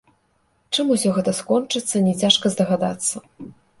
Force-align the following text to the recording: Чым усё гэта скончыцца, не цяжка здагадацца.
Чым 0.77 0.93
усё 0.95 1.11
гэта 1.17 1.31
скончыцца, 1.39 2.01
не 2.07 2.13
цяжка 2.25 2.53
здагадацца. 2.55 3.15